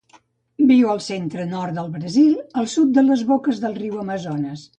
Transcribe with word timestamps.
Viu 0.71 0.87
al 0.93 1.01
centre-nord 1.07 1.77
del 1.81 1.91
Brasil, 1.99 2.33
al 2.63 2.71
sud 2.73 2.97
de 2.97 3.05
les 3.11 3.23
boques 3.33 3.61
del 3.67 3.79
riu 3.85 4.03
Amazones. 4.07 4.67